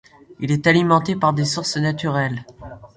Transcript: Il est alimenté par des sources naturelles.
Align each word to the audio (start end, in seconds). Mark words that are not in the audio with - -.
Il 0.39 0.51
est 0.51 0.65
alimenté 0.65 1.15
par 1.15 1.31
des 1.31 1.45
sources 1.45 1.77
naturelles. 1.77 2.43